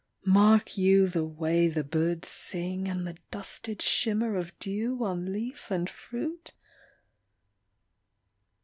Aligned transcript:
Mark 0.25 0.79
you 0.79 1.07
the 1.07 1.23
way 1.23 1.67
The 1.67 1.83
birds 1.83 2.27
sing 2.27 2.87
and 2.87 3.05
the 3.05 3.17
dusted 3.29 3.83
shimmer 3.83 4.35
of 4.35 4.57
dew 4.57 5.03
On 5.03 5.31
leaf 5.31 5.69
and 5.69 5.87
fruit? 5.87 6.53